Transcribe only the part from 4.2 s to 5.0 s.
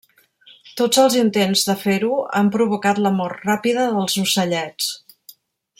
ocellets.